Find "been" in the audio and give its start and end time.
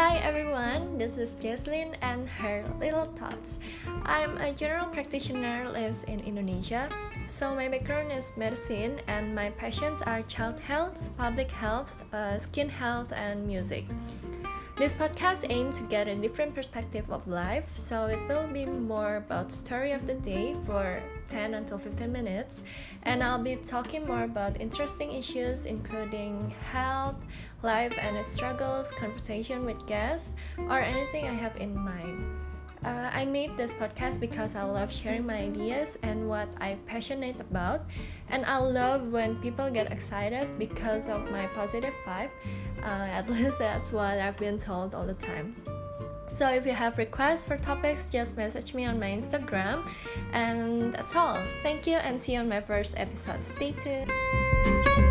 44.38-44.58